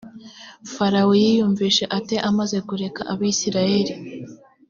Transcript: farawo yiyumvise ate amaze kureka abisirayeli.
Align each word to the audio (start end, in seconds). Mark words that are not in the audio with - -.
farawo 0.73 1.11
yiyumvise 1.23 1.83
ate 1.97 2.15
amaze 2.29 2.57
kureka 2.67 3.01
abisirayeli. 3.11 3.93